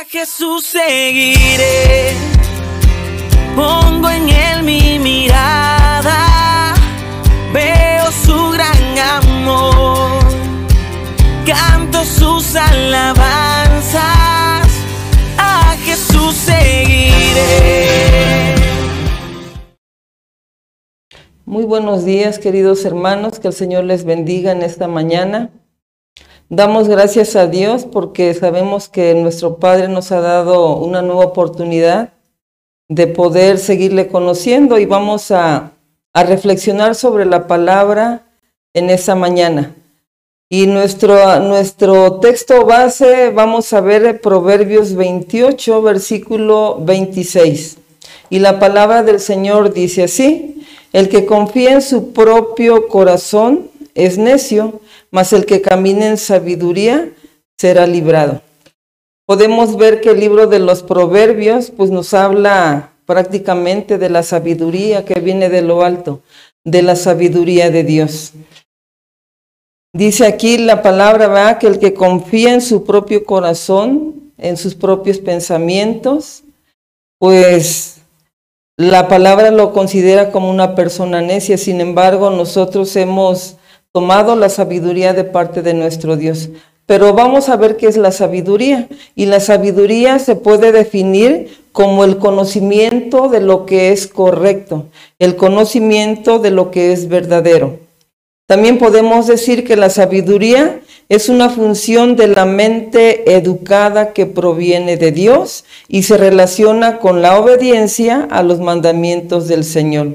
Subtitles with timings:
[0.00, 2.14] A Jesús seguiré,
[3.54, 6.72] pongo en él mi mirada,
[7.52, 10.22] veo su gran amor,
[11.44, 14.02] canto sus alabanzas,
[15.36, 17.86] a Jesús seguiré.
[21.44, 25.50] Muy buenos días, queridos hermanos, que el Señor les bendiga en esta mañana.
[26.52, 32.12] Damos gracias a Dios porque sabemos que nuestro Padre nos ha dado una nueva oportunidad
[32.88, 35.74] de poder seguirle conociendo y vamos a,
[36.12, 38.26] a reflexionar sobre la palabra
[38.74, 39.76] en esta mañana.
[40.48, 47.78] Y nuestro, nuestro texto base, vamos a ver Proverbios 28, versículo 26.
[48.28, 54.18] Y la palabra del Señor dice así, el que confía en su propio corazón es
[54.18, 54.80] necio,
[55.10, 57.12] mas el que camine en sabiduría
[57.58, 58.42] será librado.
[59.26, 65.04] Podemos ver que el libro de los proverbios pues nos habla prácticamente de la sabiduría
[65.04, 66.22] que viene de lo alto,
[66.64, 68.32] de la sabiduría de Dios.
[69.92, 74.74] Dice aquí la palabra, va que el que confía en su propio corazón, en sus
[74.74, 76.44] propios pensamientos,
[77.18, 78.00] pues
[78.76, 81.58] la palabra lo considera como una persona necia.
[81.58, 83.56] Sin embargo, nosotros hemos
[83.92, 86.50] tomado la sabiduría de parte de nuestro Dios.
[86.86, 88.88] Pero vamos a ver qué es la sabiduría.
[89.14, 94.86] Y la sabiduría se puede definir como el conocimiento de lo que es correcto,
[95.18, 97.78] el conocimiento de lo que es verdadero.
[98.46, 104.96] También podemos decir que la sabiduría es una función de la mente educada que proviene
[104.96, 110.08] de Dios y se relaciona con la obediencia a los mandamientos del Señor.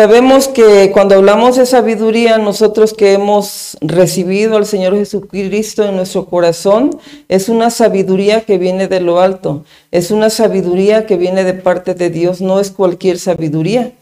[0.00, 6.24] Sabemos que cuando hablamos de sabiduría, nosotros que hemos recibido al Señor Jesucristo en nuestro
[6.24, 6.98] corazón,
[7.28, 11.92] es una sabiduría que viene de lo alto, es una sabiduría que viene de parte
[11.92, 13.92] de Dios, no es cualquier sabiduría.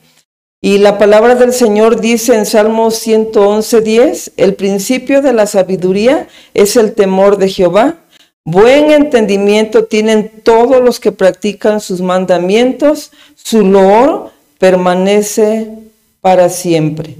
[0.61, 6.77] Y la palabra del Señor dice en Salmos 111, el principio de la sabiduría es
[6.77, 7.97] el temor de Jehová.
[8.45, 15.88] Buen entendimiento tienen todos los que practican sus mandamientos, su loor permanece
[16.29, 17.17] para siempre.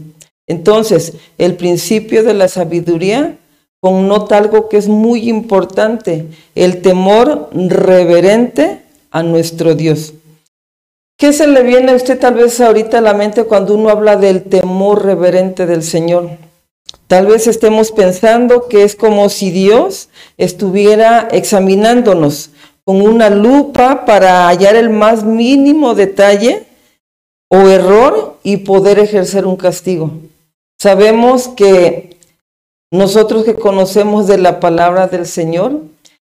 [0.47, 3.39] Entonces, el principio de la sabiduría
[3.81, 10.13] connota algo que es muy importante, el temor reverente a nuestro Dios.
[11.17, 14.17] ¿Qué se le viene a usted tal vez ahorita a la mente cuando uno habla
[14.17, 16.29] del temor reverente del Señor?
[17.07, 22.51] Tal vez estemos pensando que es como si Dios estuviera examinándonos
[22.85, 26.68] con una lupa para hallar el más mínimo detalle
[27.49, 30.11] o error y poder ejercer un castigo.
[30.81, 32.17] Sabemos que
[32.91, 35.83] nosotros que conocemos de la palabra del Señor,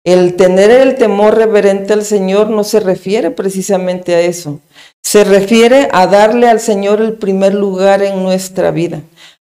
[0.04, 4.60] el tener el temor reverente al Señor no se refiere precisamente a eso.
[5.03, 9.03] Se refiere a darle al Señor el primer lugar en nuestra vida.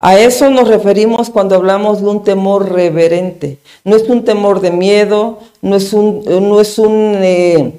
[0.00, 3.58] A eso nos referimos cuando hablamos de un temor reverente.
[3.84, 7.72] No es un temor de miedo, no es un, no es un eh,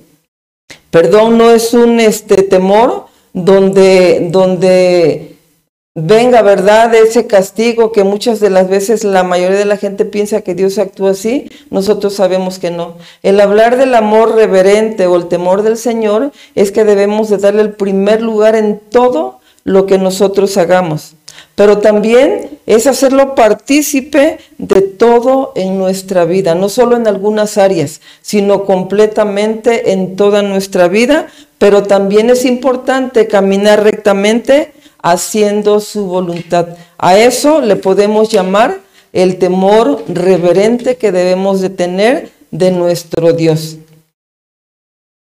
[0.89, 5.35] perdón, no es un este, temor donde, donde
[5.95, 10.41] venga, ¿verdad?, ese castigo que muchas de las veces la mayoría de la gente piensa
[10.41, 12.97] que Dios actúa así, nosotros sabemos que no.
[13.21, 17.61] El hablar del amor reverente o el temor del Señor es que debemos de darle
[17.61, 21.15] el primer lugar en todo lo que nosotros hagamos.
[21.55, 28.01] Pero también es hacerlo partícipe de todo en nuestra vida, no solo en algunas áreas,
[28.21, 36.69] sino completamente en toda nuestra vida, pero también es importante caminar rectamente haciendo su voluntad.
[36.97, 38.79] A eso le podemos llamar
[39.11, 43.77] el temor reverente que debemos de tener de nuestro Dios.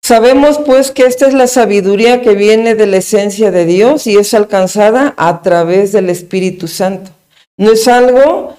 [0.02, 4.16] Sabemos pues que esta es la sabiduría que viene de la esencia de Dios y
[4.16, 7.10] es alcanzada a través del Espíritu Santo.
[7.56, 8.56] No es algo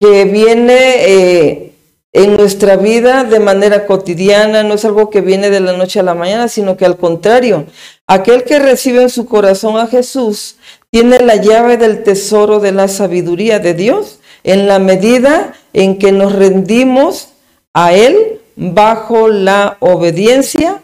[0.00, 1.72] que viene eh,
[2.12, 6.02] en nuestra vida de manera cotidiana, no es algo que viene de la noche a
[6.02, 7.66] la mañana, sino que al contrario,
[8.06, 10.56] aquel que recibe en su corazón a Jesús
[10.90, 16.12] tiene la llave del tesoro de la sabiduría de Dios en la medida en que
[16.12, 17.28] nos rendimos
[17.74, 20.82] a Él bajo la obediencia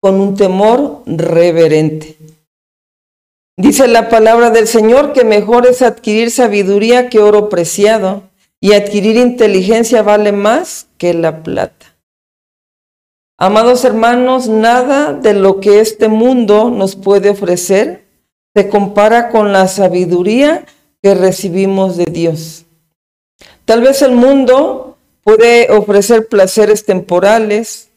[0.00, 2.16] con un temor reverente.
[3.60, 8.22] Dice la palabra del Señor que mejor es adquirir sabiduría que oro preciado
[8.58, 11.94] y adquirir inteligencia vale más que la plata.
[13.36, 18.06] Amados hermanos, nada de lo que este mundo nos puede ofrecer
[18.54, 20.64] se compara con la sabiduría
[21.02, 22.64] que recibimos de Dios.
[23.66, 27.89] Tal vez el mundo puede ofrecer placeres temporales,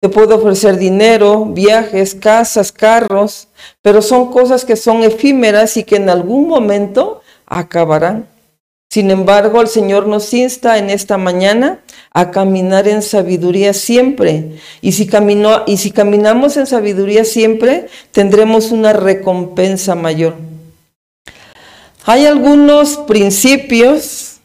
[0.00, 3.48] te puede ofrecer dinero, viajes, casas, carros,
[3.82, 8.26] pero son cosas que son efímeras y que en algún momento acabarán.
[8.88, 11.80] Sin embargo, el Señor nos insta en esta mañana
[12.12, 14.58] a caminar en sabiduría siempre.
[14.80, 15.08] Y si,
[15.66, 20.34] y si caminamos en sabiduría siempre, tendremos una recompensa mayor.
[22.04, 24.38] Hay algunos principios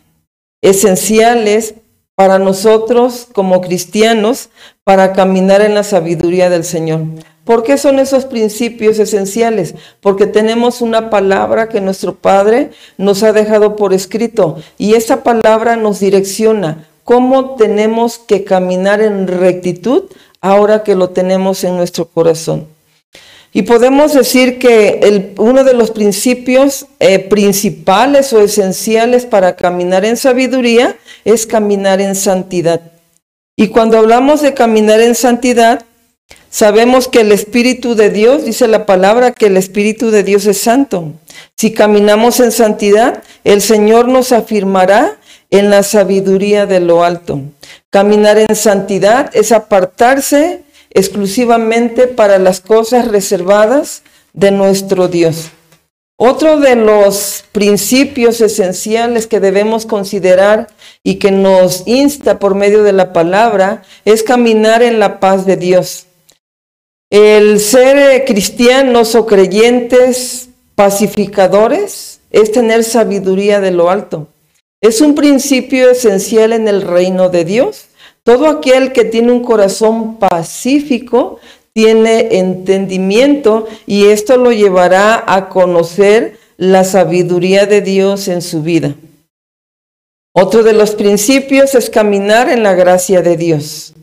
[0.62, 1.76] esenciales
[2.16, 4.50] para nosotros como cristianos
[4.84, 7.02] para caminar en la sabiduría del Señor.
[7.44, 9.76] ¿Por qué son esos principios esenciales?
[10.02, 15.76] Porque tenemos una palabra que nuestro Padre nos ha dejado por escrito y esa palabra
[15.76, 20.06] nos direcciona cómo tenemos que caminar en rectitud
[20.42, 22.75] ahora que lo tenemos en nuestro corazón.
[23.58, 30.18] Y podemos decir que uno de los principios eh, principales o esenciales para caminar en
[30.18, 32.82] sabiduría es caminar en santidad.
[33.56, 35.86] Y cuando hablamos de caminar en santidad,
[36.50, 40.58] sabemos que el Espíritu de Dios, dice la palabra, que el Espíritu de Dios es
[40.58, 41.14] santo.
[41.56, 45.18] Si caminamos en santidad, el Señor nos afirmará
[45.50, 47.40] en la sabiduría de lo alto.
[47.90, 50.65] Caminar en santidad es apartarse
[50.96, 54.02] exclusivamente para las cosas reservadas
[54.34, 55.52] de nuestro Dios.
[56.18, 60.68] Otro de los principios esenciales que debemos considerar
[61.04, 65.58] y que nos insta por medio de la palabra es caminar en la paz de
[65.58, 66.06] Dios.
[67.10, 74.30] El ser cristianos o creyentes pacificadores es tener sabiduría de lo alto.
[74.80, 77.88] Es un principio esencial en el reino de Dios.
[78.26, 81.40] Todo aquel que tiene un corazón pacífico
[81.74, 88.96] tiene entendimiento y esto lo llevará a conocer la sabiduría de Dios en su vida.
[90.34, 93.94] Otro de los principios es caminar en la gracia de Dios.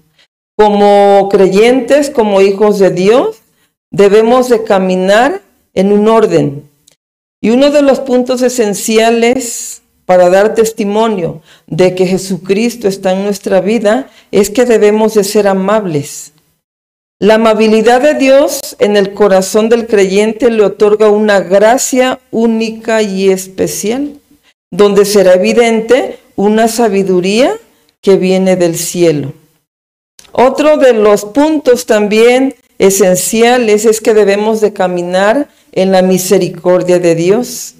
[0.56, 3.38] Como creyentes, como hijos de Dios,
[3.90, 5.42] debemos de caminar
[5.75, 6.70] en un orden.
[7.40, 9.81] Y uno de los puntos esenciales
[10.12, 15.49] para dar testimonio de que Jesucristo está en nuestra vida es que debemos de ser
[15.49, 16.32] amables.
[17.19, 23.31] La amabilidad de Dios en el corazón del creyente le otorga una gracia única y
[23.31, 24.20] especial,
[24.70, 27.55] donde será evidente una sabiduría
[28.03, 29.32] que viene del cielo.
[30.32, 37.14] Otro de los puntos también esenciales es que debemos de caminar en la misericordia de
[37.14, 37.76] Dios.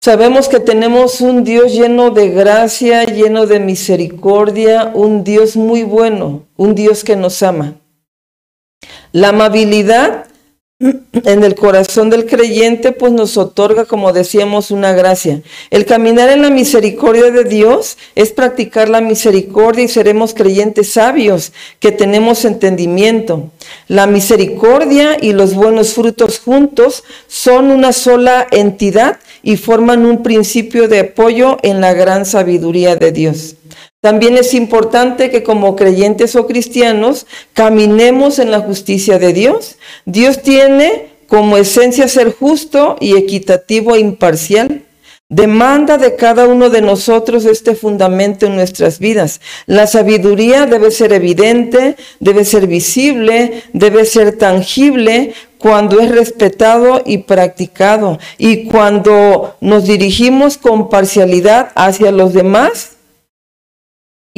[0.00, 6.44] Sabemos que tenemos un Dios lleno de gracia, lleno de misericordia, un Dios muy bueno,
[6.56, 7.74] un Dios que nos ama.
[9.10, 10.27] La amabilidad
[10.80, 15.42] en el corazón del creyente pues nos otorga, como decíamos, una gracia.
[15.70, 21.52] El caminar en la misericordia de Dios es practicar la misericordia y seremos creyentes sabios
[21.80, 23.50] que tenemos entendimiento.
[23.88, 30.88] La misericordia y los buenos frutos juntos son una sola entidad y forman un principio
[30.88, 33.56] de apoyo en la gran sabiduría de Dios.
[34.00, 39.76] También es importante que como creyentes o cristianos caminemos en la justicia de Dios.
[40.04, 44.84] Dios tiene como esencia ser justo y equitativo e imparcial.
[45.28, 49.40] Demanda de cada uno de nosotros este fundamento en nuestras vidas.
[49.66, 57.18] La sabiduría debe ser evidente, debe ser visible, debe ser tangible cuando es respetado y
[57.18, 62.97] practicado y cuando nos dirigimos con parcialidad hacia los demás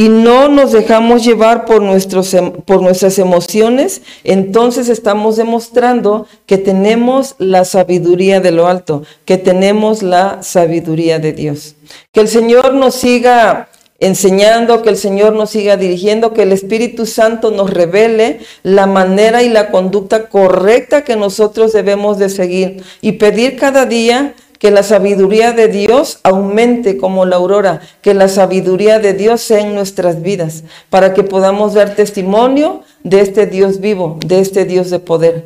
[0.01, 6.57] y no nos dejamos llevar por, nuestros, em, por nuestras emociones, entonces estamos demostrando que
[6.57, 11.75] tenemos la sabiduría de lo alto, que tenemos la sabiduría de Dios.
[12.13, 17.05] Que el Señor nos siga enseñando, que el Señor nos siga dirigiendo, que el Espíritu
[17.05, 23.13] Santo nos revele la manera y la conducta correcta que nosotros debemos de seguir y
[23.13, 28.99] pedir cada día que la sabiduría de Dios aumente como la aurora, que la sabiduría
[29.01, 34.19] de Dios sea en nuestras vidas, para que podamos dar testimonio de este Dios vivo,
[34.25, 35.45] de este Dios de poder.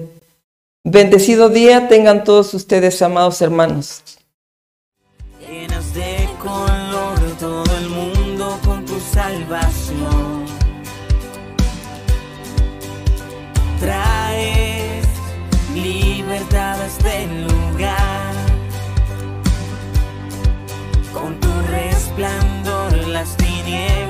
[0.83, 4.03] Bendecido día tengan todos ustedes, amados hermanos.